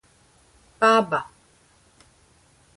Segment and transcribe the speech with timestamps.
[0.79, 1.29] 爸爸